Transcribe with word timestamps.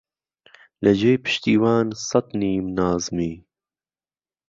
لهجێی 0.83 1.21
پشتیوان 1.23 1.87
سەت 2.09 2.27
نیمنازمی 2.39 3.33